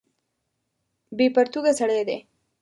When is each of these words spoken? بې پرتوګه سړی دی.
بې 1.17 1.27
پرتوګه 1.35 1.71
سړی 1.79 2.01
دی. 2.07 2.17